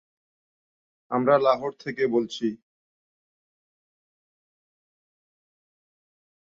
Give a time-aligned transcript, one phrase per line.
[1.11, 2.45] আমরা লাহোর থেকে বলছি।